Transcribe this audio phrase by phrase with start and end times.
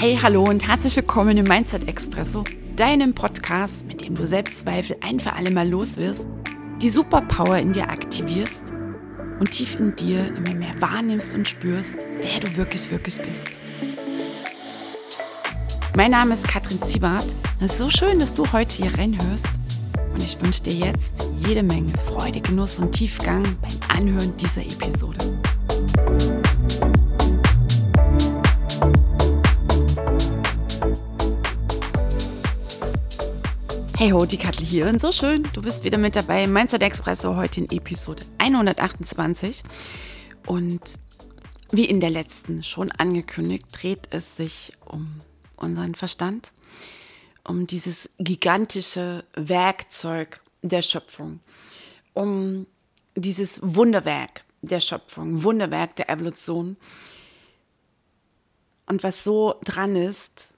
[0.00, 2.42] Hey, hallo und herzlich willkommen im Mindset Expresso,
[2.74, 6.24] deinem Podcast, mit dem du Selbstzweifel ein für alle Mal loswirst,
[6.80, 8.62] die Superpower in dir aktivierst
[9.40, 13.50] und tief in dir immer mehr wahrnimmst und spürst, wer du wirklich, wirklich bist.
[15.94, 17.26] Mein Name ist Katrin Ziebart.
[17.60, 19.48] Es ist so schön, dass du heute hier reinhörst.
[20.14, 21.12] Und ich wünsche dir jetzt
[21.46, 25.18] jede Menge Freude, Genuss und Tiefgang beim Anhören dieser Episode.
[34.00, 34.86] Hey ho, die Kattel hier.
[34.86, 36.44] Und so schön, du bist wieder mit dabei.
[36.44, 39.62] Im Mindset Expresso heute in Episode 128
[40.46, 40.80] und
[41.70, 45.20] wie in der letzten schon angekündigt, dreht es sich um
[45.56, 46.50] unseren Verstand,
[47.44, 51.40] um dieses gigantische Werkzeug der Schöpfung,
[52.14, 52.66] um
[53.16, 56.78] dieses Wunderwerk der Schöpfung, Wunderwerk der Evolution.
[58.86, 60.49] Und was so dran ist,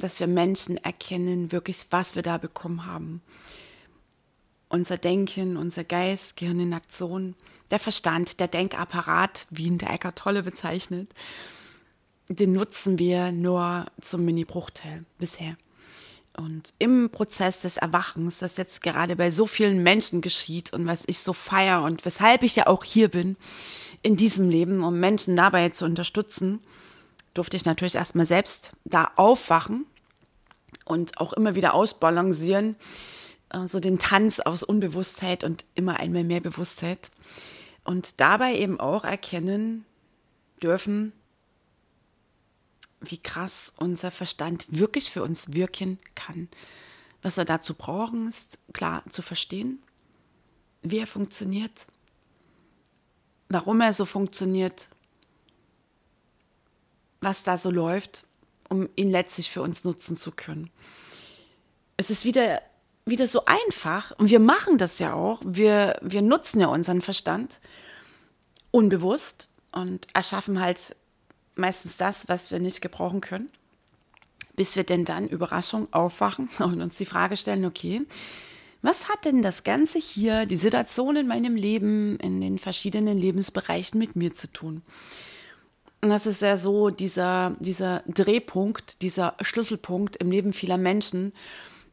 [0.00, 3.22] dass wir Menschen erkennen, wirklich, was wir da bekommen haben.
[4.68, 7.34] Unser Denken, unser Geist, Gehirn in Aktion,
[7.70, 11.12] der Verstand, der Denkapparat, wie ihn der Eckart Tolle bezeichnet,
[12.28, 15.56] den nutzen wir nur zum Mini-Bruchteil bisher.
[16.36, 21.02] Und im Prozess des Erwachens, das jetzt gerade bei so vielen Menschen geschieht und was
[21.06, 23.36] ich so feiere und weshalb ich ja auch hier bin
[24.02, 26.60] in diesem Leben, um Menschen dabei zu unterstützen,
[27.34, 29.86] durfte ich natürlich erstmal selbst da aufwachen
[30.84, 32.76] und auch immer wieder ausbalancieren,
[33.50, 37.10] äh, so den Tanz aus Unbewusstheit und immer einmal mehr Bewusstheit.
[37.84, 39.84] Und dabei eben auch erkennen
[40.62, 41.12] dürfen,
[43.00, 46.48] wie krass unser Verstand wirklich für uns wirken kann.
[47.22, 49.82] Was wir dazu brauchen, ist klar zu verstehen,
[50.82, 51.86] wie er funktioniert,
[53.48, 54.88] warum er so funktioniert,
[57.20, 58.24] was da so läuft,
[58.68, 60.70] um ihn letztlich für uns nutzen zu können.
[61.96, 62.62] Es ist wieder,
[63.06, 65.40] wieder so einfach und wir machen das ja auch.
[65.44, 67.60] Wir, wir nutzen ja unseren Verstand
[68.70, 70.96] unbewusst und erschaffen halt
[71.56, 73.50] meistens das, was wir nicht gebrauchen können,
[74.54, 78.02] bis wir denn dann Überraschung aufwachen und uns die Frage stellen, okay,
[78.80, 83.98] was hat denn das Ganze hier, die Situation in meinem Leben, in den verschiedenen Lebensbereichen
[83.98, 84.82] mit mir zu tun?
[86.00, 91.32] Und das ist ja so dieser, dieser Drehpunkt, dieser Schlüsselpunkt im Leben vieler Menschen,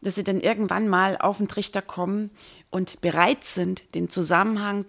[0.02, 2.30] dass sie dann irgendwann mal auf den Trichter kommen
[2.70, 4.86] und bereit sind, den Zusammenhang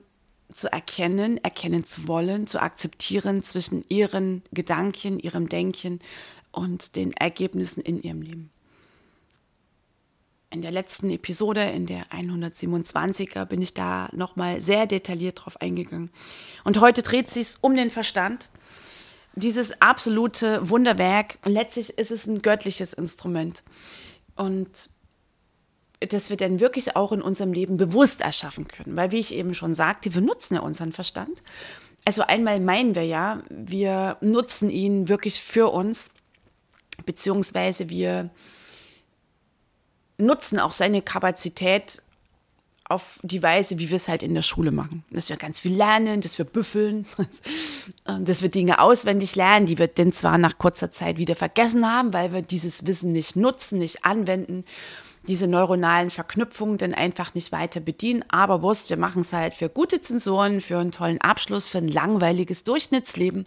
[0.53, 6.01] zu erkennen, erkennen zu wollen, zu akzeptieren zwischen ihren Gedanken, ihrem Denken
[6.53, 8.51] und den Ergebnissen in ihrem Leben.
[10.51, 16.11] In der letzten Episode, in der 127er, bin ich da nochmal sehr detailliert drauf eingegangen.
[16.65, 18.49] Und heute dreht es sich um den Verstand.
[19.37, 21.39] Dieses absolute Wunderwerk.
[21.45, 23.63] letztlich ist es ein göttliches Instrument.
[24.35, 24.91] Und
[26.01, 28.97] dass wir dann wirklich auch in unserem Leben bewusst erschaffen können.
[28.97, 31.43] Weil, wie ich eben schon sagte, wir nutzen ja unseren Verstand.
[32.05, 36.13] Also einmal meinen wir ja, wir nutzen ihn wirklich für uns,
[37.05, 38.31] beziehungsweise wir
[40.19, 42.03] nutzen auch seine Kapazität
[42.89, 45.05] auf die Weise, wie wir es halt in der Schule machen.
[45.11, 47.07] Dass wir ganz viel lernen, dass wir büffeln,
[48.21, 52.13] dass wir Dinge auswendig lernen, die wir denn zwar nach kurzer Zeit wieder vergessen haben,
[52.13, 54.65] weil wir dieses Wissen nicht nutzen, nicht anwenden
[55.27, 58.25] diese neuronalen Verknüpfungen dann einfach nicht weiter bedienen.
[58.29, 61.89] Aber Wurst, wir machen es halt für gute Zensoren, für einen tollen Abschluss, für ein
[61.89, 63.47] langweiliges Durchschnittsleben,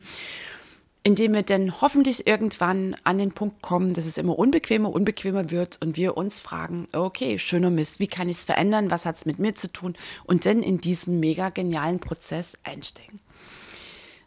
[1.04, 5.82] indem wir dann hoffentlich irgendwann an den Punkt kommen, dass es immer unbequemer, unbequemer wird
[5.82, 9.26] und wir uns fragen, okay, schöner Mist, wie kann ich es verändern, was hat es
[9.26, 9.96] mit mir zu tun
[10.26, 13.20] und dann in diesen mega genialen Prozess einsteigen.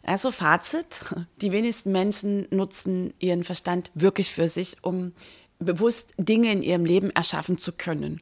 [0.01, 5.13] Also Fazit, die wenigsten Menschen nutzen ihren Verstand wirklich für sich, um
[5.59, 8.19] bewusst Dinge in ihrem Leben erschaffen zu können.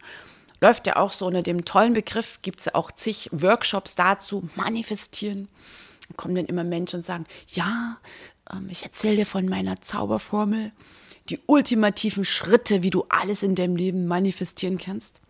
[0.59, 4.48] Läuft ja auch so unter dem tollen Begriff, gibt es ja auch zig Workshops dazu,
[4.56, 5.48] manifestieren.
[6.07, 7.98] Da kommen dann immer Menschen und sagen, ja,
[8.69, 10.71] ich erzähle dir von meiner Zauberformel,
[11.29, 15.21] die ultimativen Schritte, wie du alles in deinem Leben manifestieren kannst.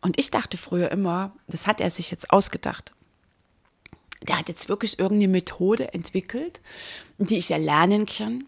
[0.00, 2.94] Und ich dachte früher immer, das hat er sich jetzt ausgedacht.
[4.22, 6.60] Der hat jetzt wirklich irgendeine Methode entwickelt,
[7.18, 8.44] die ich erlernen kann,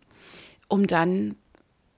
[0.69, 1.37] um dann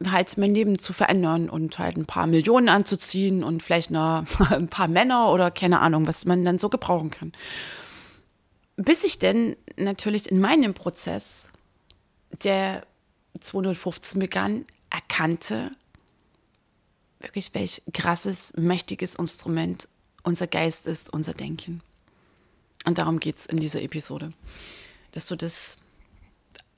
[0.07, 4.69] halt mein Leben zu verändern und halt ein paar Millionen anzuziehen und vielleicht noch ein
[4.69, 7.33] paar Männer oder keine Ahnung, was man dann so gebrauchen kann.
[8.77, 11.53] Bis ich denn natürlich in meinem Prozess,
[12.43, 12.87] der
[13.41, 15.71] 215 begann, erkannte,
[17.21, 19.89] wirklich welch krasses, mächtiges Instrument
[20.23, 21.83] unser Geist ist, unser Denken.
[22.85, 24.33] Und darum geht es in dieser Episode,
[25.13, 25.79] dass du das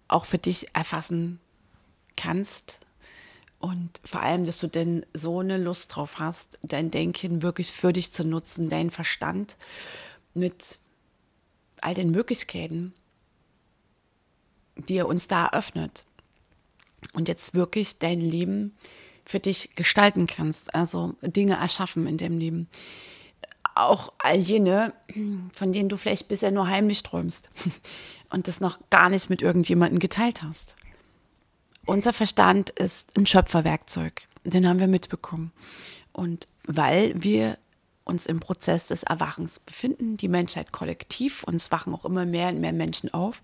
[0.08, 1.40] auch für dich erfassen
[2.16, 2.78] kannst
[3.58, 7.92] und vor allem, dass du denn so eine Lust drauf hast, dein Denken wirklich für
[7.92, 9.56] dich zu nutzen, deinen Verstand
[10.34, 10.78] mit
[11.80, 12.92] all den Möglichkeiten,
[14.76, 16.04] die er uns da eröffnet.
[17.12, 18.74] Und jetzt wirklich dein Leben
[19.24, 22.68] für dich gestalten kannst, also Dinge erschaffen in deinem Leben.
[23.74, 24.94] Auch all jene,
[25.52, 27.50] von denen du vielleicht bisher nur heimlich träumst
[28.30, 30.76] und das noch gar nicht mit irgendjemandem geteilt hast.
[31.84, 35.52] Unser Verstand ist ein Schöpferwerkzeug, den haben wir mitbekommen.
[36.12, 37.58] Und weil wir
[38.04, 42.60] uns im Prozess des Erwachens befinden, die Menschheit kollektiv, uns wachen auch immer mehr und
[42.60, 43.42] mehr Menschen auf,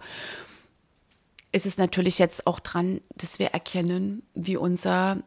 [1.52, 5.22] ist es natürlich jetzt auch dran, dass wir erkennen, wie unser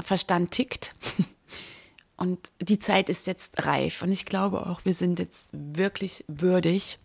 [0.00, 0.94] Verstand tickt.
[2.16, 4.02] Und die Zeit ist jetzt reif.
[4.02, 6.98] Und ich glaube auch, wir sind jetzt wirklich würdig,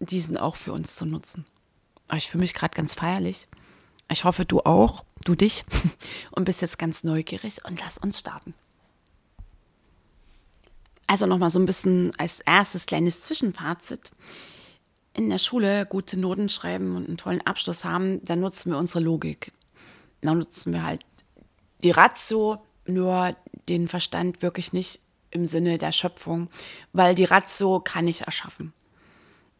[0.00, 1.46] diesen auch für uns zu nutzen.
[2.12, 3.46] Ich fühle mich gerade ganz feierlich.
[4.10, 5.64] Ich hoffe, du auch, du dich,
[6.32, 8.54] und bist jetzt ganz neugierig und lass uns starten.
[11.06, 14.10] Also nochmal so ein bisschen als erstes kleines Zwischenfazit.
[15.14, 19.02] In der Schule gute Noten schreiben und einen tollen Abschluss haben, dann nutzen wir unsere
[19.02, 19.52] Logik.
[20.20, 21.02] Dann nutzen wir halt
[21.82, 23.36] die Ratio, nur
[23.68, 25.00] den Verstand wirklich nicht
[25.30, 26.48] im Sinne der Schöpfung,
[26.92, 28.72] weil die Ratio kann ich erschaffen.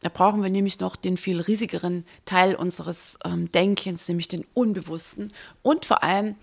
[0.00, 5.32] Da brauchen wir nämlich noch den viel riesigeren Teil unseres ähm, Denkens, nämlich den Unbewussten.
[5.62, 6.36] Und vor allem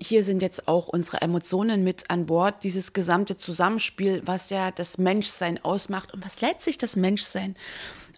[0.00, 4.98] hier sind jetzt auch unsere Emotionen mit an Bord, dieses gesamte Zusammenspiel, was ja das
[4.98, 7.56] Menschsein ausmacht und was letztlich das Menschsein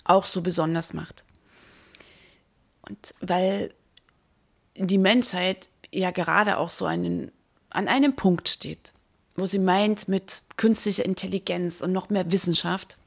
[0.08, 1.24] auch so besonders macht.
[2.82, 3.74] Und weil
[4.76, 7.32] die Menschheit ja gerade auch so einen,
[7.70, 8.92] an einem Punkt steht,
[9.34, 12.98] wo sie meint, mit künstlicher Intelligenz und noch mehr Wissenschaft,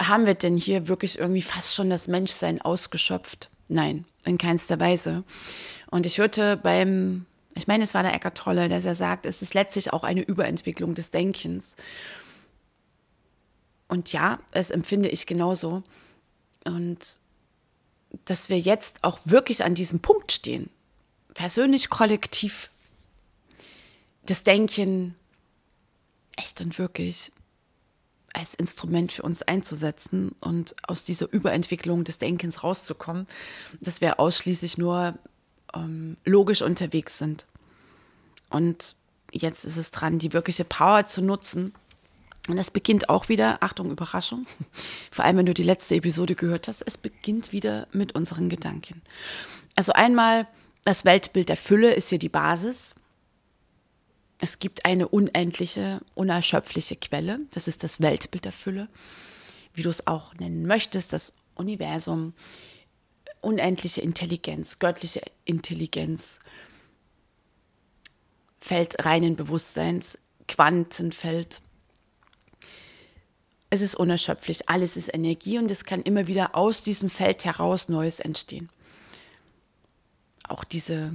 [0.00, 3.50] haben wir denn hier wirklich irgendwie fast schon das Menschsein ausgeschöpft?
[3.68, 5.24] Nein, in keinster Weise.
[5.90, 9.42] Und ich hörte beim, ich meine, es war der Eckart Tolle, dass er sagt, es
[9.42, 11.76] ist letztlich auch eine Überentwicklung des Denkens.
[13.90, 15.82] Und ja, es empfinde ich genauso.
[16.64, 17.18] Und
[18.24, 20.70] dass wir jetzt auch wirklich an diesem Punkt stehen,
[21.34, 22.70] persönlich, kollektiv,
[24.24, 25.16] das Denken
[26.36, 27.32] echt und wirklich
[28.32, 33.26] als Instrument für uns einzusetzen und aus dieser Überentwicklung des Denkens rauszukommen,
[33.80, 35.18] dass wir ausschließlich nur
[35.74, 37.44] ähm, logisch unterwegs sind.
[38.50, 38.94] Und
[39.32, 41.74] jetzt ist es dran, die wirkliche Power zu nutzen.
[42.48, 44.46] Und es beginnt auch wieder, Achtung, Überraschung,
[45.10, 49.02] vor allem wenn du die letzte Episode gehört hast, es beginnt wieder mit unseren Gedanken.
[49.76, 50.46] Also einmal,
[50.84, 52.94] das Weltbild der Fülle ist hier die Basis.
[54.40, 57.40] Es gibt eine unendliche, unerschöpfliche Quelle.
[57.50, 58.88] Das ist das Weltbild der Fülle.
[59.74, 62.32] Wie du es auch nennen möchtest, das Universum,
[63.42, 66.40] unendliche Intelligenz, göttliche Intelligenz,
[68.60, 71.60] Feld reinen Bewusstseins, Quantenfeld.
[73.70, 77.88] Es ist unerschöpflich, alles ist Energie und es kann immer wieder aus diesem Feld heraus
[77.88, 78.68] Neues entstehen.
[80.48, 81.12] Auch diese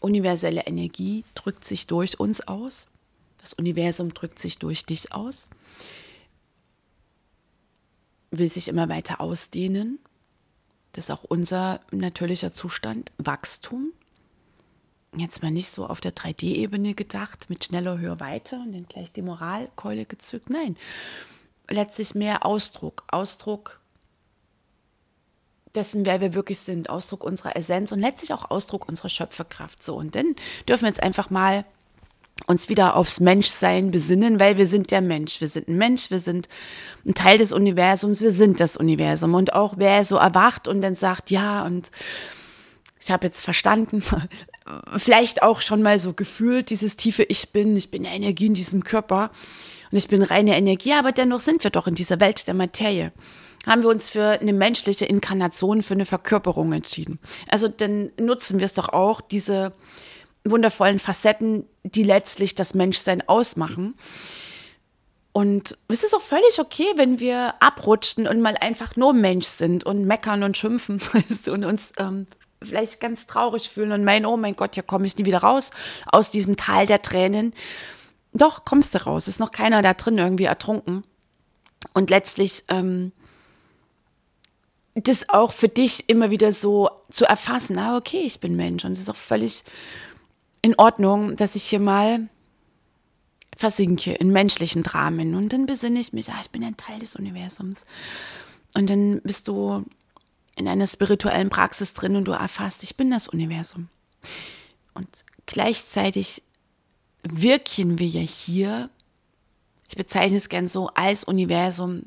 [0.00, 2.88] universelle Energie drückt sich durch uns aus.
[3.38, 5.48] Das Universum drückt sich durch dich aus,
[8.30, 9.98] will sich immer weiter ausdehnen
[10.92, 13.92] das ist auch unser natürlicher Zustand, Wachstum.
[15.16, 19.12] Jetzt mal nicht so auf der 3D-Ebene gedacht, mit schneller, höher, weiter und dann gleich
[19.12, 20.50] die Moralkeule gezückt.
[20.50, 20.76] Nein,
[21.68, 23.80] letztlich mehr Ausdruck, Ausdruck
[25.74, 29.82] dessen, wer wir wirklich sind, Ausdruck unserer Essenz und letztlich auch Ausdruck unserer Schöpferkraft.
[29.82, 30.34] So, und dann
[30.68, 31.64] dürfen wir jetzt einfach mal
[32.46, 35.40] uns wieder aufs Menschsein besinnen, weil wir sind der Mensch.
[35.40, 36.48] Wir sind ein Mensch, wir sind
[37.04, 39.34] ein Teil des Universums, wir sind das Universum.
[39.34, 41.90] Und auch wer so erwacht und dann sagt, ja, und
[42.98, 44.02] ich habe jetzt verstanden,
[44.96, 48.84] vielleicht auch schon mal so gefühlt, dieses tiefe Ich bin, ich bin Energie in diesem
[48.84, 49.30] Körper
[49.90, 53.12] und ich bin reine Energie, aber dennoch sind wir doch in dieser Welt der Materie.
[53.66, 57.18] Haben wir uns für eine menschliche Inkarnation, für eine Verkörperung entschieden.
[57.48, 59.72] Also dann nutzen wir es doch auch, diese
[60.44, 63.94] wundervollen Facetten, die letztlich das Menschsein ausmachen.
[65.32, 69.84] Und es ist auch völlig okay, wenn wir abrutschen und mal einfach nur Mensch sind
[69.84, 71.00] und meckern und schimpfen
[71.46, 72.26] und uns ähm,
[72.62, 75.70] vielleicht ganz traurig fühlen und meinen, oh mein Gott, hier komme ich nie wieder raus
[76.06, 77.54] aus diesem Tal der Tränen.
[78.32, 79.28] Doch, kommst du raus.
[79.28, 81.04] Ist noch keiner da drin irgendwie ertrunken.
[81.94, 83.12] Und letztlich ähm,
[84.94, 88.84] das auch für dich immer wieder so zu erfassen, ah, okay, ich bin Mensch.
[88.84, 89.64] Und es ist auch völlig
[90.62, 92.28] in Ordnung, dass ich hier mal
[93.56, 95.34] versinke in menschlichen Dramen.
[95.34, 97.86] Und dann besinne ich mich, ah, ich bin ein Teil des Universums.
[98.74, 99.84] Und dann bist du
[100.60, 103.88] in einer spirituellen Praxis drin und du erfasst, ich bin das Universum.
[104.94, 106.42] Und gleichzeitig
[107.22, 108.90] wirken wir ja hier,
[109.88, 112.04] ich bezeichne es gern so, als Universum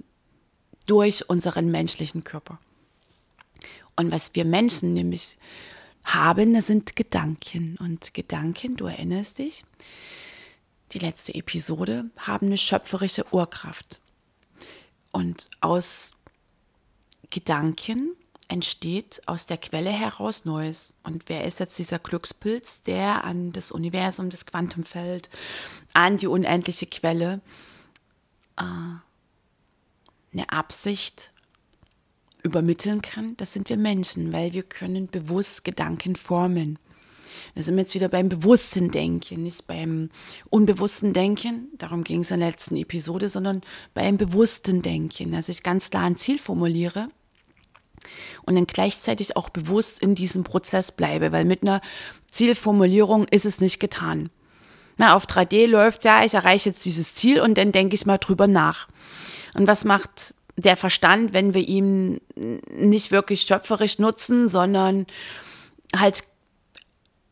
[0.85, 2.59] durch unseren menschlichen Körper.
[3.95, 5.35] Und was wir Menschen nämlich
[6.05, 7.75] haben, das sind Gedanken.
[7.79, 9.63] Und Gedanken, du erinnerst dich,
[10.91, 13.99] die letzte Episode, haben eine schöpferische Urkraft.
[15.11, 16.11] Und aus
[17.31, 18.15] Gedanken
[18.47, 20.93] entsteht aus der Quelle heraus Neues.
[21.03, 25.29] Und wer ist jetzt dieser Glückspilz, der an das Universum, das Quantumfeld,
[25.93, 27.41] an die unendliche Quelle
[28.57, 28.63] äh,
[30.33, 31.31] eine Absicht
[32.43, 33.37] übermitteln kann?
[33.37, 36.79] Das sind wir Menschen, weil wir können bewusst Gedanken formen.
[37.55, 40.09] Da sind wir jetzt wieder beim bewussten Denken, nicht beim
[40.49, 43.61] unbewussten Denken, darum ging es in der letzten Episode, sondern
[43.93, 47.09] beim bewussten Denken, dass ich ganz klar ein Ziel formuliere
[48.43, 51.81] und dann gleichzeitig auch bewusst in diesem Prozess bleibe, weil mit einer
[52.31, 54.29] Zielformulierung ist es nicht getan.
[54.97, 58.17] Na, auf 3D läuft ja, ich erreiche jetzt dieses Ziel und dann denke ich mal
[58.17, 58.87] drüber nach.
[59.53, 62.21] Und was macht der Verstand, wenn wir ihn
[62.69, 65.07] nicht wirklich schöpferisch nutzen, sondern
[65.95, 66.23] halt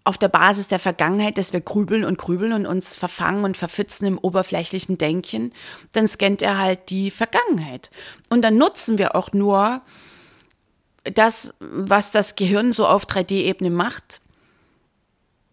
[0.04, 4.08] auf der Basis der Vergangenheit, dass wir grübeln und grübeln und uns verfangen und verfitzen
[4.08, 5.54] im oberflächlichen Denken,
[5.92, 7.92] dann scannt er halt die Vergangenheit.
[8.30, 9.82] Und dann nutzen wir auch nur
[11.04, 14.22] das, was das Gehirn so auf 3D-Ebene macht,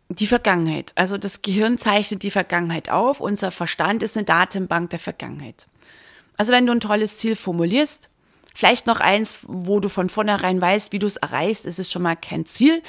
[0.09, 0.93] die Vergangenheit.
[0.95, 5.67] Also das Gehirn zeichnet die Vergangenheit auf, unser Verstand ist eine Datenbank der Vergangenheit.
[6.37, 8.09] Also wenn du ein tolles Ziel formulierst,
[8.55, 12.03] vielleicht noch eins, wo du von vornherein weißt, wie du es erreichst, ist es schon
[12.03, 12.83] mal kein Ziel.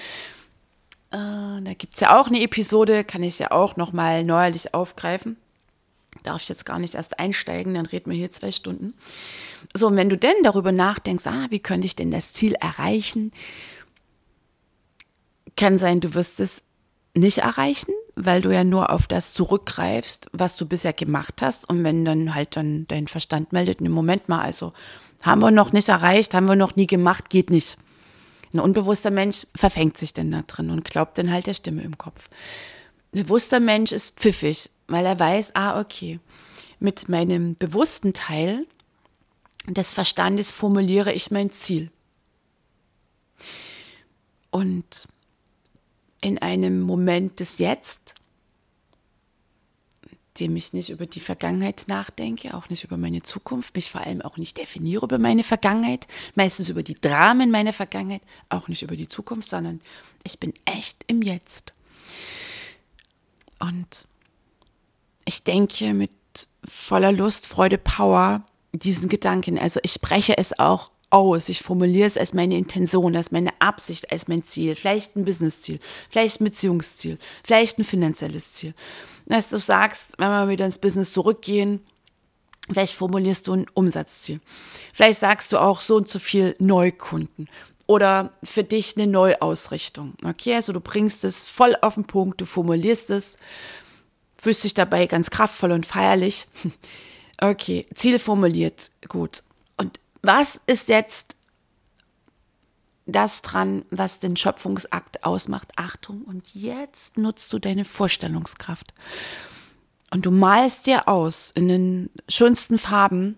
[1.11, 4.73] Äh, da gibt es ja auch eine Episode, kann ich ja auch noch mal neuerlich
[4.73, 5.37] aufgreifen.
[6.23, 8.93] Darf ich jetzt gar nicht erst einsteigen, dann reden wir hier zwei Stunden.
[9.73, 13.31] So, und wenn du denn darüber nachdenkst, ah, wie könnte ich denn das Ziel erreichen?
[15.55, 16.61] Kann sein, du wirst es
[17.13, 21.69] nicht erreichen, weil du ja nur auf das zurückgreifst, was du bisher gemacht hast.
[21.69, 24.73] Und wenn dann halt dann dein Verstand meldet, im Moment mal, also
[25.21, 27.77] haben wir noch nicht erreicht, haben wir noch nie gemacht, geht nicht.
[28.53, 31.97] Ein unbewusster Mensch verfängt sich denn da drin und glaubt dann halt der Stimme im
[31.97, 32.29] Kopf.
[33.13, 36.19] Ein bewusster Mensch ist pfiffig, weil er weiß, ah, okay,
[36.79, 38.65] mit meinem bewussten Teil
[39.67, 41.91] des Verstandes formuliere ich mein Ziel.
[44.51, 45.07] Und
[46.21, 48.15] in einem Moment des Jetzt,
[50.39, 54.21] dem ich nicht über die Vergangenheit nachdenke, auch nicht über meine Zukunft, mich vor allem
[54.21, 58.95] auch nicht definiere über meine Vergangenheit, meistens über die Dramen meiner Vergangenheit, auch nicht über
[58.95, 59.81] die Zukunft, sondern
[60.23, 61.73] ich bin echt im Jetzt.
[63.59, 64.07] Und
[65.29, 66.11] ich denke mit
[66.67, 69.59] voller Lust, Freude, Power diesen Gedanken.
[69.59, 71.49] Also ich spreche es auch aus.
[71.49, 74.75] Ich formuliere es als meine Intention, als meine Absicht, als mein Ziel.
[74.75, 78.73] Vielleicht ein Business-Ziel, vielleicht ein Beziehungsziel, vielleicht ein finanzielles Ziel.
[79.27, 81.81] Dass du sagst, wenn wir wieder ins Business zurückgehen,
[82.71, 84.39] vielleicht formulierst du ein Umsatzziel.
[84.93, 87.47] Vielleicht sagst du auch so und so viel Neukunden
[87.85, 90.13] oder für dich eine Neuausrichtung.
[90.23, 93.37] Okay, also du bringst es voll auf den Punkt, du formulierst es,
[94.41, 96.47] fühlst dich dabei ganz kraftvoll und feierlich.
[97.41, 99.43] Okay, Ziel formuliert, gut.
[99.77, 101.37] Und was ist jetzt
[103.05, 105.71] das dran, was den Schöpfungsakt ausmacht?
[105.77, 108.93] Achtung, und jetzt nutzt du deine Vorstellungskraft.
[110.11, 113.37] Und du malst dir aus in den schönsten Farben,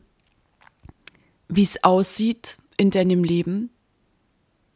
[1.47, 3.69] wie es aussieht in deinem Leben,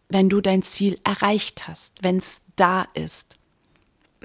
[0.10, 3.40] wenn du dein Ziel erreicht hast, wenn es da ist.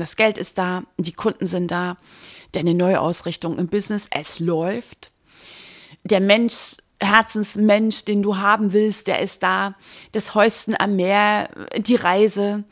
[0.01, 1.99] Das Geld ist da, die Kunden sind da,
[2.53, 5.13] deine Neuausrichtung im Business, es läuft.
[6.05, 9.75] Der Mensch, Herzensmensch, den du haben willst, der ist da.
[10.13, 12.65] Das Häuschen am Meer, die Reise.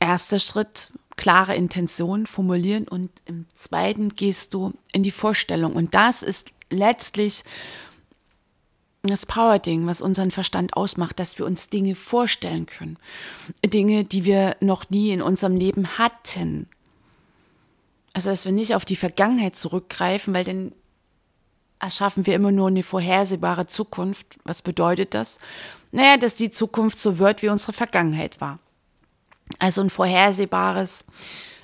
[0.00, 5.74] Erster Schritt, klare Intention formulieren und im zweiten gehst du in die Vorstellung.
[5.74, 7.44] Und das ist letztlich
[9.02, 12.98] das Power-Ding, was unseren Verstand ausmacht, dass wir uns Dinge vorstellen können.
[13.64, 16.68] Dinge, die wir noch nie in unserem Leben hatten.
[18.12, 20.72] Also, dass wir nicht auf die Vergangenheit zurückgreifen, weil dann
[21.78, 24.38] erschaffen wir immer nur eine vorhersehbare Zukunft.
[24.44, 25.38] Was bedeutet das?
[25.92, 28.58] Naja, dass die Zukunft so wird, wie unsere Vergangenheit war.
[29.58, 31.04] Also ein vorhersehbares,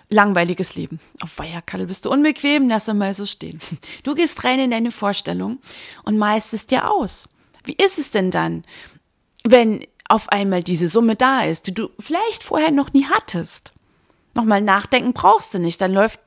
[0.08, 1.00] langweiliges Leben.
[1.20, 3.60] Auf Weierkadel bist du unbequem, lass mal so stehen.
[4.02, 5.58] Du gehst rein in deine Vorstellung
[6.04, 7.28] und meist es dir aus.
[7.64, 8.64] Wie ist es denn dann,
[9.44, 13.72] wenn auf einmal diese Summe da ist, die du vielleicht vorher noch nie hattest?
[14.34, 16.20] Nochmal nachdenken brauchst du nicht, dann läuft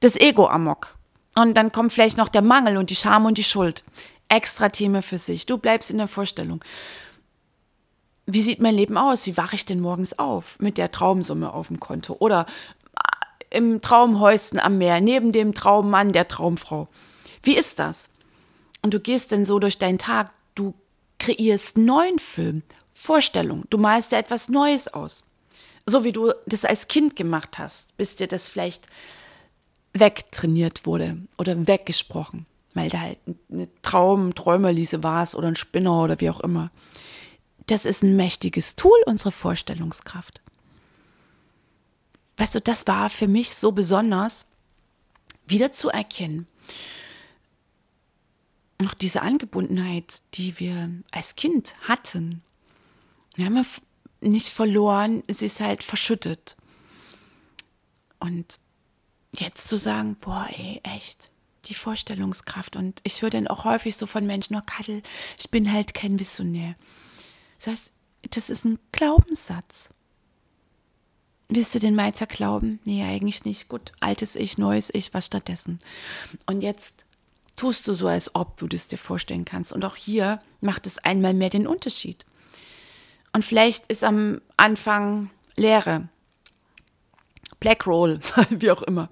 [0.00, 0.96] das Ego amok.
[1.36, 3.84] Und dann kommt vielleicht noch der Mangel und die Scham und die Schuld.
[4.28, 5.46] extra Thema für sich.
[5.46, 6.64] Du bleibst in der Vorstellung.
[8.26, 9.26] Wie sieht mein Leben aus?
[9.26, 10.58] Wie wache ich denn morgens auf?
[10.58, 12.46] Mit der Traumsumme auf dem Konto oder
[13.50, 16.88] äh, im Traumhäuschen am Meer, neben dem Traummann, der Traumfrau.
[17.42, 18.10] Wie ist das?
[18.82, 20.74] Und du gehst dann so durch deinen Tag, du
[21.18, 22.62] kreierst neuen Film,
[22.92, 25.24] Vorstellung, du malst dir etwas Neues aus.
[25.86, 28.86] So wie du das als Kind gemacht hast, bis dir das vielleicht
[29.92, 33.18] wegtrainiert wurde oder weggesprochen, weil da halt
[33.50, 36.70] eine Traum, Träumerliese warst oder ein Spinner oder wie auch immer.
[37.66, 40.42] Das ist ein mächtiges Tool, unsere Vorstellungskraft.
[42.36, 44.46] Weißt du, das war für mich so besonders,
[45.46, 46.46] wieder zu erkennen.
[48.80, 52.42] Noch diese Angebundenheit, die wir als Kind hatten,
[53.34, 53.66] wir haben wir
[54.20, 56.56] nicht verloren, sie ist halt verschüttet.
[58.18, 58.58] Und
[59.32, 61.30] jetzt zu sagen, boah, ey, echt,
[61.66, 62.76] die Vorstellungskraft.
[62.76, 65.02] Und ich höre dann auch häufig so von Menschen, oh Kattel,
[65.38, 66.74] ich bin halt kein Visionär.
[67.64, 67.92] Das heißt,
[68.30, 69.90] das ist ein Glaubenssatz.
[71.48, 72.78] Willst du den Meizer glauben?
[72.84, 73.68] Nee, eigentlich nicht.
[73.68, 75.78] Gut, altes Ich, neues Ich, was stattdessen?
[76.46, 77.06] Und jetzt
[77.56, 79.72] tust du so, als ob du das dir vorstellen kannst.
[79.72, 82.26] Und auch hier macht es einmal mehr den Unterschied.
[83.32, 86.08] Und vielleicht ist am Anfang Leere.
[87.60, 89.08] Black Roll, wie auch immer.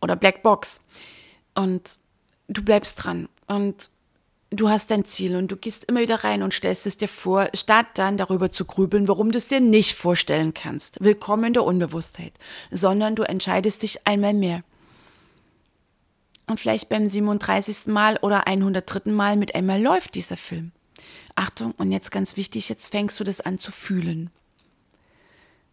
[0.00, 0.82] Oder Black Box.
[1.54, 1.98] Und
[2.48, 3.28] du bleibst dran.
[3.46, 3.90] Und
[4.56, 7.48] du hast dein Ziel und du gehst immer wieder rein und stellst es dir vor,
[7.54, 11.02] statt dann darüber zu grübeln, warum du es dir nicht vorstellen kannst.
[11.04, 12.32] Willkommen in der Unbewusstheit.
[12.70, 14.64] Sondern du entscheidest dich einmal mehr.
[16.46, 17.86] Und vielleicht beim 37.
[17.86, 19.10] Mal oder 103.
[19.10, 20.72] Mal mit einmal läuft dieser Film.
[21.34, 24.30] Achtung, und jetzt ganz wichtig, jetzt fängst du das an zu fühlen.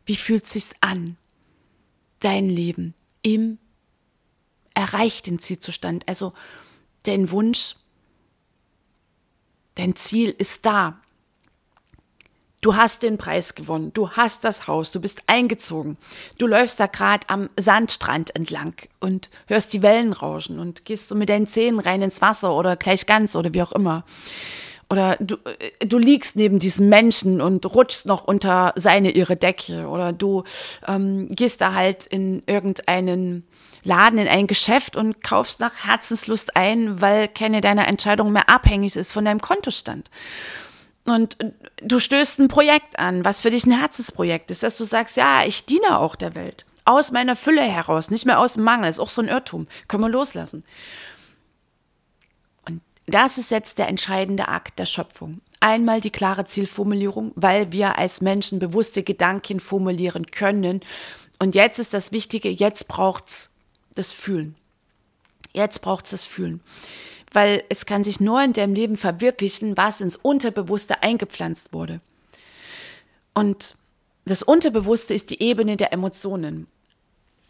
[0.05, 1.15] Wie fühlt sich's an?
[2.19, 3.59] Dein Leben im
[4.73, 6.33] erreichten Zielzustand, also
[7.03, 7.75] dein Wunsch,
[9.75, 10.99] dein Ziel ist da.
[12.61, 15.97] Du hast den Preis gewonnen, du hast das Haus, du bist eingezogen.
[16.37, 21.15] Du läufst da gerade am Sandstrand entlang und hörst die Wellen rauschen und gehst so
[21.15, 24.05] mit deinen Zähnen rein ins Wasser oder gleich ganz oder wie auch immer.
[24.89, 29.87] Oder du, äh, du liegst neben diesem Menschen und rutschst noch unter seine, ihre Decke.
[29.87, 30.43] Oder du
[30.87, 33.45] ähm, gehst da halt in irgendeinen
[33.83, 38.95] Laden, in ein Geschäft und kaufst nach Herzenslust ein, weil keine deiner Entscheidung mehr abhängig
[38.95, 40.09] ist von deinem Kontostand.
[41.05, 41.37] Und
[41.81, 45.43] du stößt ein Projekt an, was für dich ein Herzensprojekt ist, dass du sagst, ja,
[45.45, 46.65] ich diene auch der Welt.
[46.85, 48.89] Aus meiner Fülle heraus, nicht mehr aus dem Mangel.
[48.89, 49.67] Ist auch so ein Irrtum.
[49.87, 50.63] Können wir loslassen.
[52.67, 55.41] Und das ist jetzt der entscheidende Akt der Schöpfung.
[55.59, 60.81] Einmal die klare Zielformulierung, weil wir als Menschen bewusste Gedanken formulieren können.
[61.39, 63.52] Und jetzt ist das Wichtige, jetzt braucht es
[63.95, 64.55] das Fühlen.
[65.51, 66.61] Jetzt braucht es das Fühlen
[67.33, 71.99] weil es kann sich nur in deinem Leben verwirklichen, was ins Unterbewusste eingepflanzt wurde.
[73.33, 73.75] Und
[74.25, 76.67] das Unterbewusste ist die Ebene der Emotionen.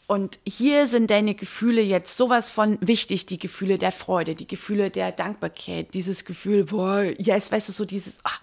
[0.07, 4.89] Und hier sind deine Gefühle jetzt sowas von wichtig, die Gefühle der Freude, die Gefühle
[4.89, 8.41] der Dankbarkeit, dieses Gefühl, boah, yes, weißt du, so dieses, ach,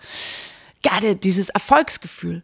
[0.82, 2.42] gerade dieses Erfolgsgefühl.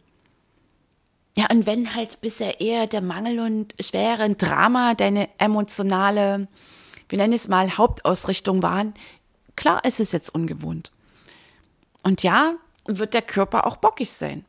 [1.37, 6.47] Ja, und wenn halt bisher eher der Mangel und schwere Drama deine emotionale
[7.09, 8.93] wir nennen es mal Hauptausrichtung waren,
[9.55, 10.91] klar ist es jetzt ungewohnt.
[12.03, 14.45] Und ja, wird der Körper auch bockig sein.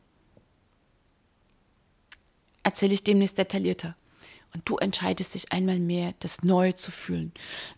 [2.63, 3.97] Erzähle ich demnächst detaillierter.
[4.55, 7.33] Und du entscheidest dich einmal mehr, das neu zu fühlen.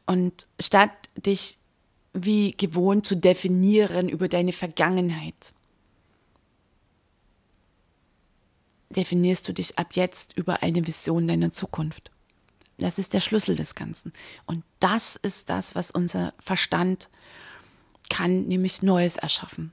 [0.07, 1.59] Und statt dich
[2.13, 5.53] wie gewohnt zu definieren über deine Vergangenheit,
[8.91, 12.11] definierst du dich ab jetzt über eine Vision deiner Zukunft.
[12.79, 14.13] Das ist der Schlüssel des Ganzen.
[14.47, 17.09] Und das ist das, was unser Verstand
[18.09, 19.73] kann, nämlich Neues erschaffen.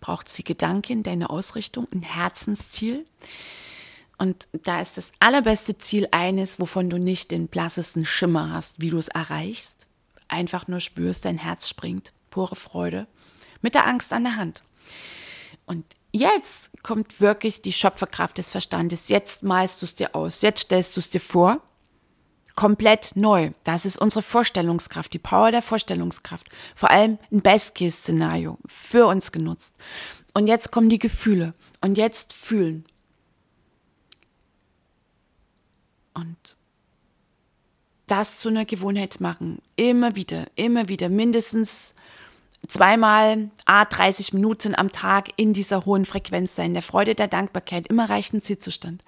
[0.00, 3.04] Braucht sie Gedanken, deine Ausrichtung, ein Herzensziel.
[4.18, 8.90] Und da ist das allerbeste Ziel eines, wovon du nicht den blassesten Schimmer hast, wie
[8.90, 9.86] du es erreichst.
[10.28, 13.06] Einfach nur spürst, dein Herz springt, pure Freude,
[13.62, 14.62] mit der Angst an der Hand.
[15.64, 15.84] Und
[16.14, 19.08] jetzt kommt wirklich die Schöpferkraft des Verstandes.
[19.08, 21.60] Jetzt malst du es dir aus, jetzt stellst du es dir vor
[22.54, 23.50] komplett neu.
[23.64, 26.48] Das ist unsere Vorstellungskraft, die Power der Vorstellungskraft.
[26.76, 29.76] Vor allem ein Best-Case-Szenario für uns genutzt.
[30.34, 31.54] Und jetzt kommen die Gefühle.
[31.80, 32.84] Und jetzt fühlen.
[36.14, 36.56] Und
[38.06, 39.60] das zu einer Gewohnheit machen.
[39.76, 41.08] Immer wieder, immer wieder.
[41.08, 41.94] Mindestens
[42.66, 46.72] zweimal, a 30 Minuten am Tag in dieser hohen Frequenz sein.
[46.72, 47.86] Der Freude, der Dankbarkeit.
[47.86, 49.02] Immer reicht ein Zielzustand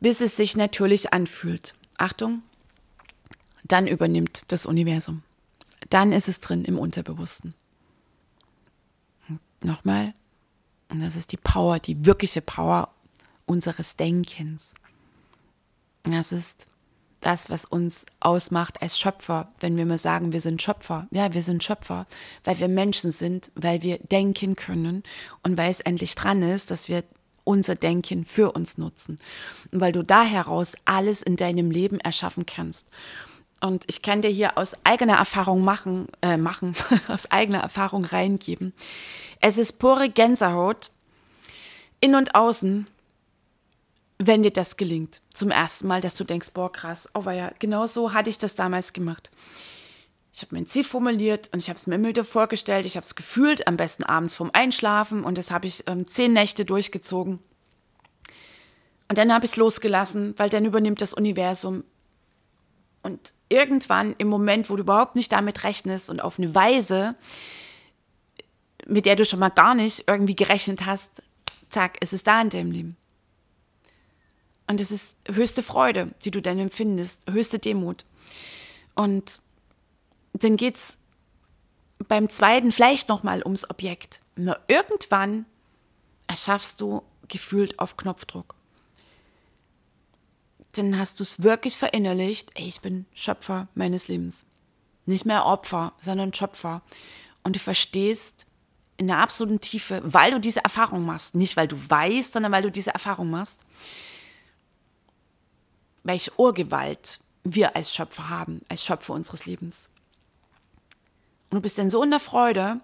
[0.00, 1.74] bis es sich natürlich anfühlt.
[1.98, 2.42] Achtung,
[3.64, 5.22] dann übernimmt das Universum.
[5.88, 7.54] dann ist es drin im Unterbewussten.
[9.62, 10.14] Nochmal,
[10.88, 12.90] und das ist die Power, die wirkliche Power
[13.46, 14.74] unseres Denkens.
[16.04, 16.68] Das ist
[17.20, 21.06] das, was uns ausmacht als Schöpfer, wenn wir mal sagen, wir sind Schöpfer.
[21.10, 22.06] Ja, wir sind Schöpfer,
[22.44, 25.02] weil wir Menschen sind, weil wir denken können
[25.42, 27.04] und weil es endlich dran ist, dass wir
[27.44, 29.18] unser Denken für uns nutzen.
[29.72, 32.86] Und weil du da heraus alles in deinem Leben erschaffen kannst.
[33.60, 36.74] Und ich kann dir hier aus eigener Erfahrung machen, äh, machen,
[37.08, 38.72] aus eigener Erfahrung reingeben.
[39.40, 40.90] Es ist pure Gänsehaut,
[42.00, 42.86] in und außen,
[44.22, 45.22] wenn dir das gelingt.
[45.32, 48.54] Zum ersten Mal, dass du denkst, boah, krass, oh ja, genau so hatte ich das
[48.54, 49.30] damals gemacht.
[50.32, 52.84] Ich habe mein Ziel formuliert und ich habe es mir immer wieder vorgestellt.
[52.84, 56.34] Ich habe es gefühlt, am besten abends vorm Einschlafen und das habe ich ähm, zehn
[56.34, 57.38] Nächte durchgezogen.
[59.08, 61.82] Und dann habe ich es losgelassen, weil dann übernimmt das Universum.
[63.02, 67.16] Und irgendwann, im Moment, wo du überhaupt nicht damit rechnest und auf eine Weise,
[68.86, 71.22] mit der du schon mal gar nicht irgendwie gerechnet hast,
[71.70, 72.96] zack, ist es da in deinem Leben.
[74.70, 78.04] Und es ist höchste Freude, die du dann empfindest, höchste Demut.
[78.94, 79.40] Und
[80.32, 80.96] dann geht es
[82.06, 84.22] beim zweiten vielleicht nochmal ums Objekt.
[84.36, 85.44] Nur irgendwann
[86.28, 88.54] erschaffst du gefühlt auf Knopfdruck.
[90.74, 94.44] Dann hast du es wirklich verinnerlicht, ey, ich bin Schöpfer meines Lebens.
[95.04, 96.82] Nicht mehr Opfer, sondern Schöpfer.
[97.42, 98.46] Und du verstehst
[98.98, 102.62] in der absoluten Tiefe, weil du diese Erfahrung machst, nicht weil du weißt, sondern weil
[102.62, 103.64] du diese Erfahrung machst,
[106.02, 109.90] welche Urgewalt wir als Schöpfer haben, als Schöpfer unseres Lebens.
[111.50, 112.80] Und du bist dann so in der Freude,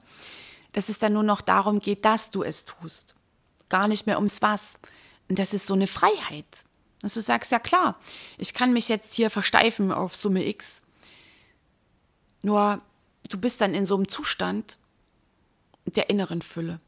[0.72, 3.14] dass es dann nur noch darum geht, dass du es tust.
[3.68, 4.78] Gar nicht mehr ums Was.
[5.28, 6.64] Und das ist so eine Freiheit.
[7.00, 7.98] Dass du sagst, ja klar,
[8.38, 10.82] ich kann mich jetzt hier versteifen auf Summe X.
[12.42, 12.80] Nur
[13.28, 14.78] du bist dann in so einem Zustand
[15.84, 16.80] der inneren Fülle.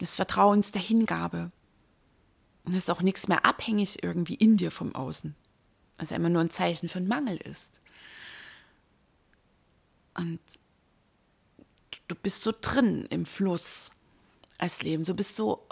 [0.00, 1.50] Des Vertrauens, der Hingabe.
[2.64, 5.34] Und es ist auch nichts mehr abhängig irgendwie in dir vom Außen.
[5.98, 7.80] Was ja immer nur ein Zeichen einen Mangel ist.
[10.14, 10.40] Und
[12.08, 13.92] du bist so drin im Fluss
[14.58, 15.04] als Leben.
[15.04, 15.66] Du bist so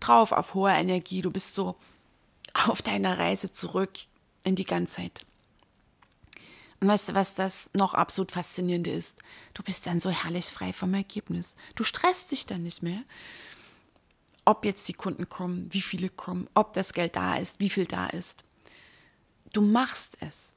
[0.00, 1.20] drauf auf hoher Energie.
[1.20, 1.76] Du bist so
[2.54, 3.98] auf deiner Reise zurück
[4.44, 5.24] in die Ganzheit.
[6.80, 9.20] Und weißt du, was das noch absolut faszinierende ist?
[9.52, 11.56] Du bist dann so herrlich frei vom Ergebnis.
[11.74, 13.02] Du stresst dich dann nicht mehr,
[14.48, 17.84] ob jetzt die Kunden kommen, wie viele kommen, ob das Geld da ist, wie viel
[17.84, 18.44] da ist.
[19.52, 20.54] Du machst es.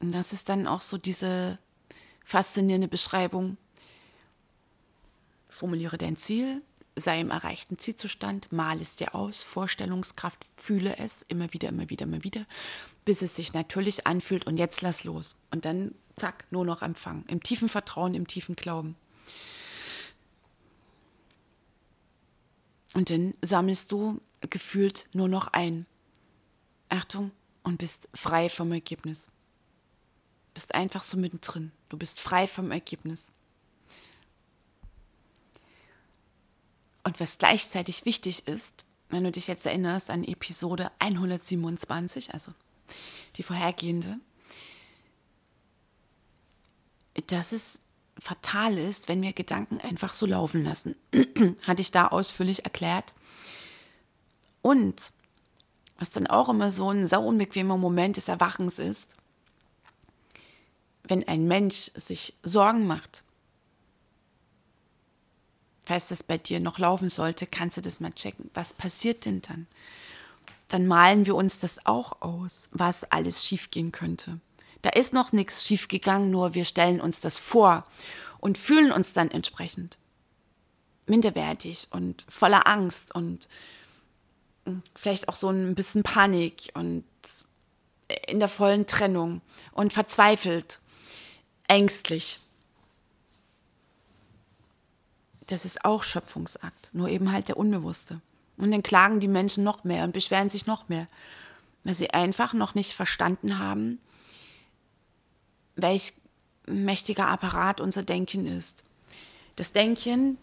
[0.00, 1.58] Und das ist dann auch so diese
[2.26, 3.56] faszinierende Beschreibung.
[5.48, 6.60] Formuliere dein Ziel,
[6.96, 12.04] sei im erreichten Zielzustand, mal es dir aus, Vorstellungskraft, fühle es immer wieder, immer wieder,
[12.04, 12.44] immer wieder,
[13.06, 15.34] bis es sich natürlich anfühlt und jetzt lass los.
[15.50, 17.24] Und dann, zack, nur noch empfangen.
[17.28, 18.96] Im tiefen Vertrauen, im tiefen Glauben.
[22.94, 25.86] Und dann sammelst du gefühlt nur noch ein.
[26.88, 29.28] Achtung, und bist frei vom Ergebnis.
[30.54, 31.70] Bist einfach so mittendrin.
[31.88, 33.30] Du bist frei vom Ergebnis.
[37.04, 42.52] Und was gleichzeitig wichtig ist, wenn du dich jetzt erinnerst an Episode 127, also
[43.36, 44.18] die vorhergehende,
[47.26, 47.80] dass es
[48.18, 50.96] fatal ist, wenn wir Gedanken einfach so laufen lassen.
[51.66, 53.14] Hatte ich da ausführlich erklärt.
[54.62, 55.12] Und
[55.98, 59.08] was dann auch immer so ein sau unbequemer Moment des Erwachens ist,
[61.04, 63.22] wenn ein Mensch sich Sorgen macht,
[65.84, 68.50] falls das bei dir noch laufen sollte, kannst du das mal checken.
[68.54, 69.66] Was passiert denn dann?
[70.68, 74.38] Dann malen wir uns das auch aus, was alles schiefgehen könnte.
[74.82, 77.86] Da ist noch nichts schiefgegangen, nur wir stellen uns das vor
[78.38, 79.98] und fühlen uns dann entsprechend
[81.06, 83.48] minderwertig und voller Angst und
[84.94, 87.04] vielleicht auch so ein bisschen Panik und
[88.26, 89.40] in der vollen Trennung
[89.72, 90.80] und verzweifelt,
[91.66, 92.38] ängstlich.
[95.46, 98.20] Das ist auch Schöpfungsakt, nur eben halt der Unbewusste.
[98.56, 101.06] Und dann klagen die Menschen noch mehr und beschweren sich noch mehr,
[101.84, 104.00] weil sie einfach noch nicht verstanden haben,
[105.78, 106.12] welch
[106.66, 108.84] mächtiger Apparat unser Denken ist.
[109.56, 110.36] Das Denken,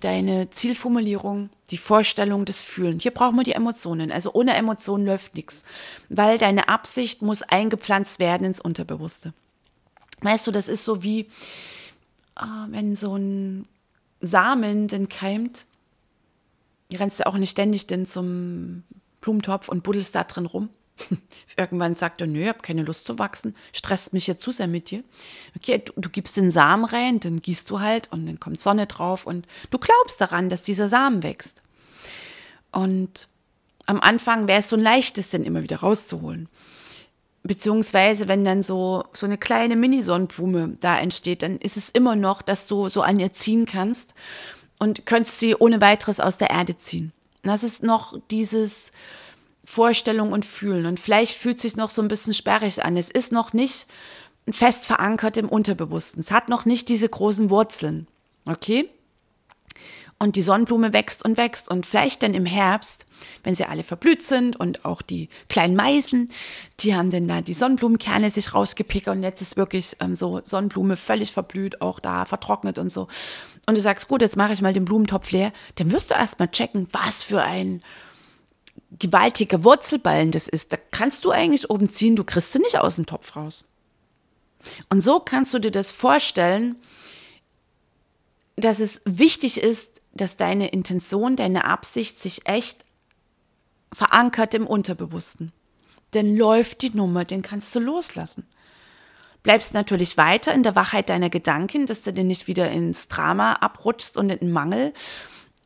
[0.00, 3.00] deine Zielformulierung, die Vorstellung, das Fühlen.
[3.00, 4.12] Hier brauchen wir die Emotionen.
[4.12, 5.64] Also ohne Emotionen läuft nichts,
[6.08, 9.32] weil deine Absicht muss eingepflanzt werden ins Unterbewusste.
[10.20, 11.28] Weißt du, das ist so wie,
[12.34, 13.66] ah, wenn so ein
[14.20, 15.66] Samen denn keimt,
[16.92, 18.84] rennst du auch nicht ständig denn zum
[19.20, 20.68] Blumentopf und buddelst da drin rum.
[21.56, 24.68] Irgendwann sagt er, nö, ich habe keine Lust zu wachsen, stresst mich jetzt zu sehr
[24.68, 25.02] mit dir.
[25.56, 28.86] Okay, du, du, gibst den Samen rein, dann gießt du halt und dann kommt Sonne
[28.86, 31.62] drauf und du glaubst daran, dass dieser Samen wächst.
[32.72, 33.28] Und
[33.86, 36.48] am Anfang wäre es so ein leichtes, den immer wieder rauszuholen.
[37.42, 42.40] Beziehungsweise, wenn dann so, so eine kleine Mini-Sonnenblume da entsteht, dann ist es immer noch,
[42.40, 44.14] dass du so an ihr ziehen kannst
[44.78, 47.12] und könntest sie ohne weiteres aus der Erde ziehen.
[47.42, 48.92] Das ist noch dieses,
[49.64, 50.86] Vorstellung und Fühlen.
[50.86, 52.96] Und vielleicht fühlt es sich noch so ein bisschen sperrig an.
[52.96, 53.86] Es ist noch nicht
[54.50, 56.20] fest verankert im Unterbewussten.
[56.20, 58.06] Es hat noch nicht diese großen Wurzeln.
[58.44, 58.90] Okay?
[60.18, 61.68] Und die Sonnenblume wächst und wächst.
[61.68, 63.06] Und vielleicht dann im Herbst,
[63.42, 66.30] wenn sie alle verblüht sind und auch die kleinen Meisen,
[66.80, 70.96] die haben dann da die Sonnenblumenkerne sich rausgepickt und jetzt ist wirklich ähm, so Sonnenblume
[70.96, 73.08] völlig verblüht, auch da vertrocknet und so.
[73.66, 75.52] Und du sagst, gut, jetzt mache ich mal den Blumentopf leer.
[75.76, 77.82] Dann wirst du erstmal checken, was für ein
[78.98, 82.96] gewaltiger Wurzelballen das ist, da kannst du eigentlich oben ziehen, du kriegst sie nicht aus
[82.96, 83.64] dem Topf raus.
[84.88, 86.76] Und so kannst du dir das vorstellen,
[88.56, 92.84] dass es wichtig ist, dass deine Intention, deine Absicht sich echt
[93.92, 95.52] verankert im Unterbewussten.
[96.14, 98.46] Denn läuft die Nummer, den kannst du loslassen.
[99.42, 103.54] Bleibst natürlich weiter in der Wachheit deiner Gedanken, dass du dir nicht wieder ins Drama
[103.54, 104.94] abrutschst und in den Mangel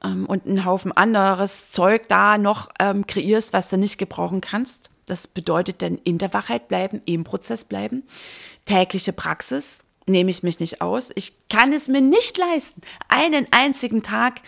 [0.03, 4.91] ähm, und einen Haufen anderes Zeug da noch ähm, kreierst, was du nicht gebrauchen kannst.
[5.07, 8.03] Das bedeutet dann in der Wachheit bleiben, im Prozess bleiben.
[8.67, 11.11] Tägliche Praxis nehme ich mich nicht aus.
[11.15, 14.41] Ich kann es mir nicht leisten, einen einzigen Tag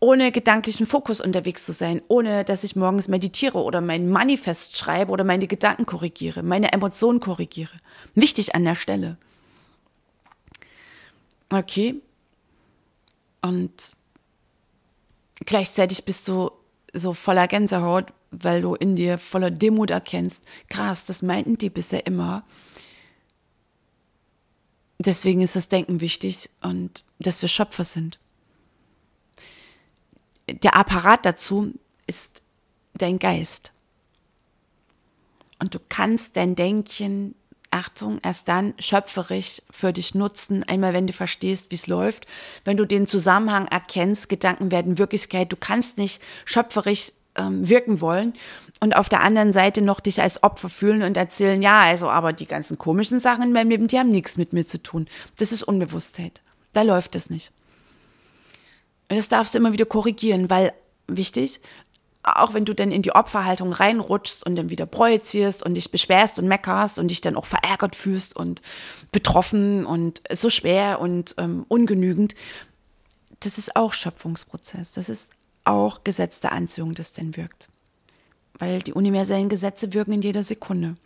[0.00, 5.12] ohne gedanklichen Fokus unterwegs zu sein, ohne dass ich morgens meditiere oder mein Manifest schreibe
[5.12, 7.74] oder meine Gedanken korrigiere, meine Emotionen korrigiere.
[8.14, 9.18] Wichtig an der Stelle.
[11.50, 11.96] Okay.
[13.42, 13.92] Und
[15.44, 16.50] gleichzeitig bist du
[16.92, 22.06] so voller Gänsehaut, weil du in dir voller Demut erkennst, krass, das meinten die bisher
[22.06, 22.44] immer.
[24.98, 28.18] Deswegen ist das Denken wichtig und dass wir Schöpfer sind.
[30.48, 31.72] Der Apparat dazu
[32.06, 32.42] ist
[32.94, 33.72] dein Geist.
[35.58, 37.34] Und du kannst dein Denken
[37.70, 42.26] Achtung, erst dann schöpferisch für dich nutzen, einmal wenn du verstehst, wie es läuft,
[42.64, 48.34] wenn du den Zusammenhang erkennst, Gedanken werden Wirklichkeit, du kannst nicht schöpferisch ähm, wirken wollen
[48.80, 52.32] und auf der anderen Seite noch dich als Opfer fühlen und erzählen, ja, also aber
[52.32, 55.06] die ganzen komischen Sachen in meinem Leben, die haben nichts mit mir zu tun.
[55.36, 56.40] Das ist Unbewusstheit.
[56.72, 57.52] Da läuft es nicht.
[59.08, 60.72] Und das darfst du immer wieder korrigieren, weil
[61.06, 61.60] wichtig,
[62.36, 66.38] auch wenn du dann in die Opferhaltung reinrutschst und dann wieder projizierst und dich beschwerst
[66.38, 68.62] und meckerst und dich dann auch verärgert fühlst und
[69.12, 72.34] betroffen und so schwer und ähm, ungenügend,
[73.40, 74.92] das ist auch Schöpfungsprozess.
[74.92, 75.32] Das ist
[75.64, 77.68] auch Gesetz der Anziehung, das denn wirkt.
[78.58, 80.96] Weil die universellen Gesetze wirken in jeder Sekunde.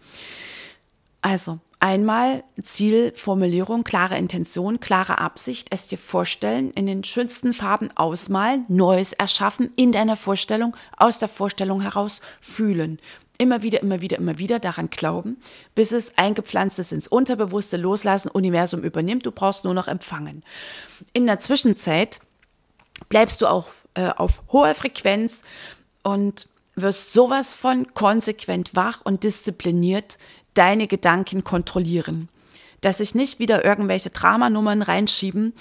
[1.20, 8.64] Also, Einmal Zielformulierung, klare Intention, klare Absicht, es dir vorstellen, in den schönsten Farben ausmalen,
[8.68, 13.00] Neues erschaffen, in deiner Vorstellung, aus der Vorstellung heraus fühlen.
[13.36, 15.36] Immer wieder, immer wieder, immer wieder daran glauben,
[15.74, 20.42] bis es eingepflanzt ist ins Unterbewusste, loslassen, Universum übernimmt, du brauchst nur noch empfangen.
[21.12, 22.20] In der Zwischenzeit
[23.10, 25.42] bleibst du auch äh, auf hoher Frequenz
[26.02, 30.16] und wirst sowas von konsequent wach und diszipliniert,
[30.54, 32.28] deine Gedanken kontrollieren.
[32.80, 35.54] Dass sich nicht wieder irgendwelche Dramanummern reinschieben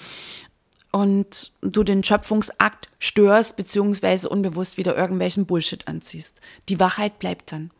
[0.92, 6.40] und du den Schöpfungsakt störst, beziehungsweise unbewusst wieder irgendwelchen Bullshit anziehst.
[6.68, 7.70] Die Wachheit bleibt dann.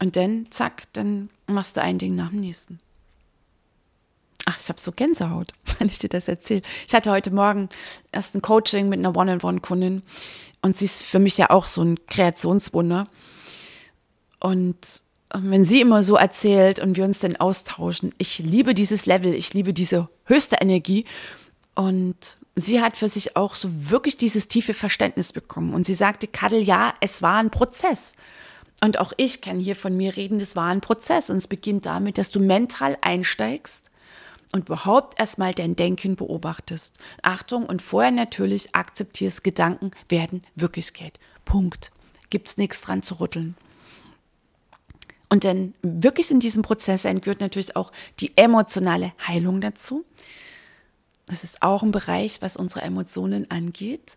[0.00, 2.80] Und dann, zack, dann machst du ein Ding nach dem nächsten.
[4.46, 6.62] Ach, ich habe so Gänsehaut, wenn ich dir das erzähle.
[6.88, 7.68] Ich hatte heute Morgen
[8.12, 10.02] erst ein Coaching mit einer One-on-One-Kundin
[10.62, 13.08] und sie ist für mich ja auch so ein Kreationswunder.
[14.40, 15.02] Und
[15.34, 19.54] wenn sie immer so erzählt und wir uns dann austauschen, ich liebe dieses Level, ich
[19.54, 21.04] liebe diese höchste Energie.
[21.74, 25.72] Und sie hat für sich auch so wirklich dieses tiefe Verständnis bekommen.
[25.72, 28.14] Und sie sagte, Kadel, ja, es war ein Prozess.
[28.82, 31.30] Und auch ich kann hier von mir reden, das war ein Prozess.
[31.30, 33.90] Und es beginnt damit, dass du mental einsteigst
[34.52, 36.98] und überhaupt erstmal dein Denken beobachtest.
[37.22, 41.20] Achtung, und vorher natürlich akzeptierst, Gedanken werden Wirklichkeit.
[41.44, 41.92] Punkt.
[42.30, 43.56] Gibt's nichts dran zu rütteln.
[45.30, 50.04] Und dann wirklich in diesem Prozess gehört natürlich auch die emotionale Heilung dazu.
[51.26, 54.16] Das ist auch ein Bereich, was unsere Emotionen angeht.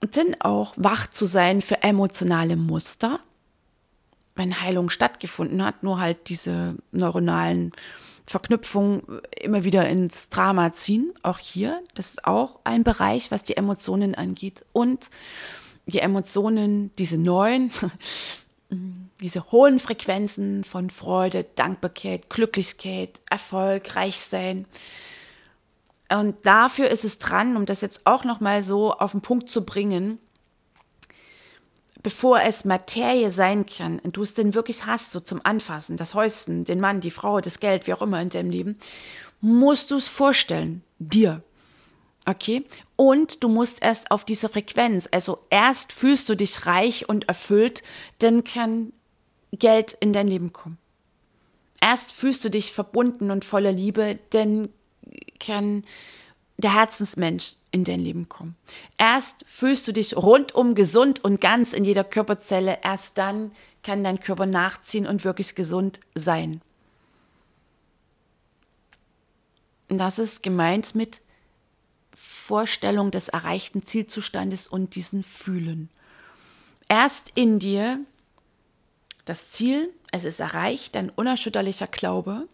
[0.00, 3.20] Und dann auch wach zu sein für emotionale Muster,
[4.36, 7.72] wenn Heilung stattgefunden hat, nur halt diese neuronalen
[8.26, 9.02] Verknüpfungen
[9.40, 11.12] immer wieder ins Drama ziehen.
[11.22, 14.64] Auch hier, das ist auch ein Bereich, was die Emotionen angeht.
[14.72, 15.10] Und
[15.86, 17.70] die Emotionen, diese neuen,
[18.70, 24.66] diese hohen Frequenzen von Freude, Dankbarkeit, Glücklichkeit, Erfolg, Reichsein.
[26.10, 29.48] Und dafür ist es dran, um das jetzt auch noch mal so auf den Punkt
[29.48, 30.18] zu bringen,
[32.02, 36.14] bevor es Materie sein kann und du es denn wirklich hast, so zum Anfassen, das
[36.14, 38.78] Häuschen, den Mann, die Frau, das Geld, wie auch immer in deinem Leben,
[39.40, 41.42] musst du es vorstellen, dir.
[42.28, 42.64] Okay?
[42.94, 47.82] Und du musst erst auf diese Frequenz, also erst fühlst du dich reich und erfüllt,
[48.18, 48.92] dann kann
[49.52, 50.76] Geld in dein Leben kommen.
[51.80, 54.68] Erst fühlst du dich verbunden und voller Liebe, dann
[55.40, 55.84] kann
[56.58, 58.56] der Herzensmensch in dein Leben kommen.
[58.98, 64.20] Erst fühlst du dich rundum gesund und ganz in jeder Körperzelle, erst dann kann dein
[64.20, 66.60] Körper nachziehen und wirklich gesund sein.
[69.88, 71.22] Und das ist gemeint mit
[72.48, 75.90] Vorstellung des erreichten Zielzustandes und diesen Fühlen.
[76.88, 78.00] Erst in dir
[79.26, 82.48] das Ziel, es ist erreicht, dein unerschütterlicher Glaube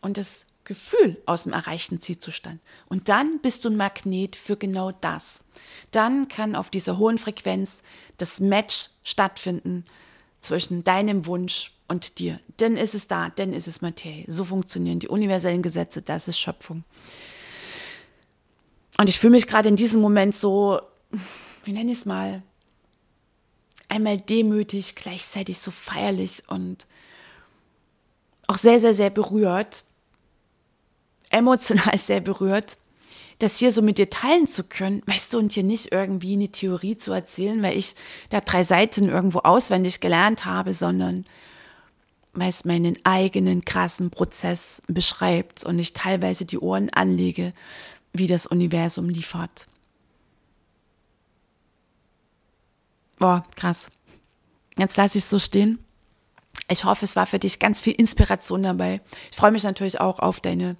[0.00, 2.60] und das Gefühl aus dem erreichten Zielzustand.
[2.88, 5.42] Und dann bist du ein Magnet für genau das.
[5.90, 7.82] Dann kann auf dieser hohen Frequenz
[8.16, 9.84] das Match stattfinden
[10.40, 12.38] zwischen deinem Wunsch und dir.
[12.58, 14.24] Dann ist es da, dann ist es Materie.
[14.28, 16.84] So funktionieren die universellen Gesetze, das ist Schöpfung.
[18.98, 20.80] Und ich fühle mich gerade in diesem Moment so,
[21.64, 22.42] wie nenne ich es mal,
[23.88, 26.86] einmal demütig, gleichzeitig so feierlich und
[28.46, 29.84] auch sehr, sehr, sehr berührt,
[31.30, 32.78] emotional sehr berührt,
[33.40, 36.48] das hier so mit dir teilen zu können, weißt du, und hier nicht irgendwie eine
[36.48, 37.94] Theorie zu erzählen, weil ich
[38.30, 41.26] da drei Seiten irgendwo auswendig gelernt habe, sondern
[42.32, 47.52] weil es meinen eigenen krassen Prozess beschreibt und ich teilweise die Ohren anlege,
[48.14, 49.66] wie das Universum liefert.
[53.18, 53.90] Boah, krass.
[54.78, 55.78] Jetzt lasse ich es so stehen.
[56.68, 59.00] Ich hoffe, es war für dich ganz viel Inspiration dabei.
[59.30, 60.76] Ich freue mich natürlich auch auf deine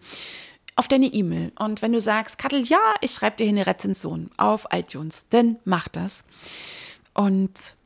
[0.76, 1.52] auf deine E-Mail.
[1.56, 5.56] Und wenn du sagst, Kattel, ja, ich schreibe dir hier eine Rezension auf iTunes, dann
[5.64, 6.24] mach das.
[7.12, 7.76] Und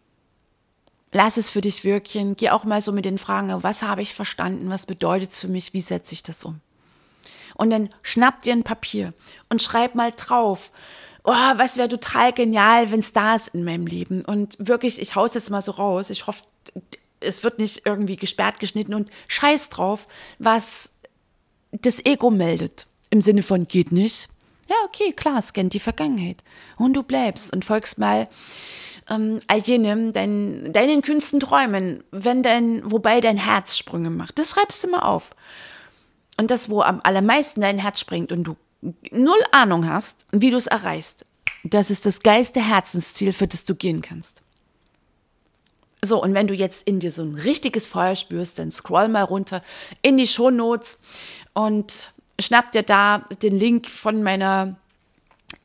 [1.13, 2.35] lass es für dich wirken.
[2.37, 5.49] Geh auch mal so mit den Fragen, was habe ich verstanden, was bedeutet es für
[5.49, 6.61] mich, wie setze ich das um?
[7.59, 9.12] Und dann schnapp dir ein Papier
[9.51, 10.71] und schreib mal drauf,
[11.25, 14.25] oh, was wäre total genial, wenn es da ist in meinem Leben.
[14.25, 16.09] Und wirklich, ich hau's jetzt mal so raus.
[16.09, 16.44] Ich hoffe,
[17.21, 20.07] es wird nicht irgendwie gesperrt geschnitten und scheiß drauf,
[20.38, 20.92] was
[21.73, 22.87] das Ego meldet.
[23.11, 24.29] Im Sinne von geht nicht.
[24.68, 26.44] Ja, okay, klar, scannt die Vergangenheit.
[26.77, 28.29] Und du bleibst und folgst mal
[29.11, 34.38] ähm, all jenem, dein, deinen kühnsten Träumen, wenn dein, wobei dein Herz Sprünge macht.
[34.38, 35.31] Das schreibst du mal auf.
[36.38, 38.57] Und das, wo am allermeisten dein Herz springt und du
[39.11, 41.27] null Ahnung hast, wie du es erreichst,
[41.64, 44.42] das ist das geilste Herzensziel, für das du gehen kannst.
[46.05, 49.24] So, und wenn du jetzt in dir so ein richtiges Feuer spürst, dann scroll mal
[49.24, 49.62] runter
[50.01, 51.01] in die Shownotes
[51.55, 54.77] und schnapp dir da den Link von meiner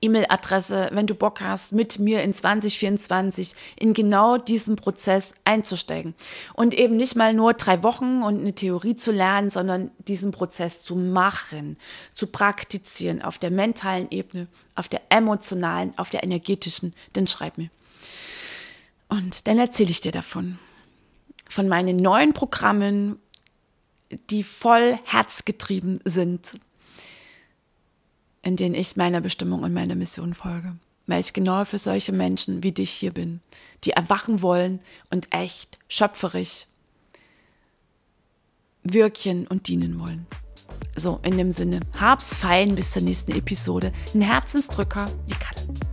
[0.04, 6.14] E-Mail-Adresse, wenn du Bock hast, mit mir in 2024 in genau diesen Prozess einzusteigen.
[6.54, 10.84] Und eben nicht mal nur drei Wochen und eine Theorie zu lernen, sondern diesen Prozess
[10.84, 11.78] zu machen,
[12.14, 17.70] zu praktizieren auf der mentalen Ebene, auf der emotionalen, auf der energetischen, dann schreib mir.
[19.08, 20.60] Und dann erzähle ich dir davon.
[21.50, 23.20] Von meinen neuen Programmen,
[24.30, 26.60] die voll herzgetrieben sind
[28.44, 30.76] in denen ich meiner Bestimmung und meiner Mission folge.
[31.08, 33.42] Weil ich genau für solche Menschen wie dich hier bin,
[33.84, 34.80] die erwachen wollen
[35.10, 36.68] und echt schöpferisch
[38.84, 40.28] wirken und dienen wollen.
[40.96, 43.92] So, in dem Sinne, hab's fein bis zur nächsten Episode.
[44.14, 45.93] Ein Herzensdrücker, die Kalle.